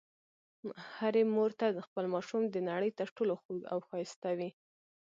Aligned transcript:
هرې 0.95 1.23
مور 1.35 1.51
ته 1.59 1.67
خپل 1.87 2.05
ماشوم 2.13 2.43
د 2.49 2.55
نړۍ 2.69 2.89
تر 2.99 3.07
ټولو 3.15 3.33
خوږ 3.41 3.59
او 3.71 3.79
ښایسته 3.87 4.29
وي. 4.37 4.49